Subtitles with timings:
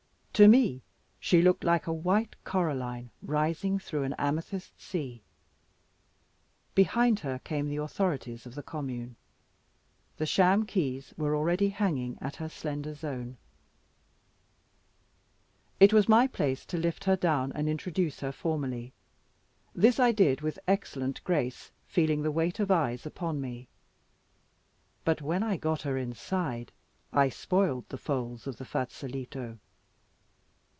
[0.35, 0.81] To me
[1.19, 5.21] she looked like a white coralline rising through an amethyst sea.
[6.73, 9.17] Behind her came the authorities of the commune.
[10.17, 13.37] The sham keys were already hanging at her slender zone.
[15.79, 18.93] It was my place to lift her down and introduce her formally.
[19.75, 23.67] This I did with excellent grace, feeling the weight of eyes upon me.
[25.05, 26.71] But when I got her inside,
[27.13, 29.59] I spoiled the folds of the fazoletto.